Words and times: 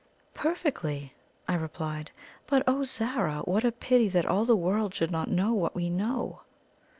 "Perfectly!" 0.33 1.13
I 1.47 1.53
replied. 1.53 2.09
"But, 2.47 2.63
O 2.65 2.83
Zara! 2.83 3.41
what 3.45 3.63
a 3.63 3.71
pity 3.71 4.09
that 4.09 4.25
all 4.25 4.45
the 4.45 4.55
world 4.55 4.95
should 4.95 5.11
not 5.11 5.29
know 5.29 5.53
what 5.53 5.75
we 5.75 5.91
know!" 5.91 6.41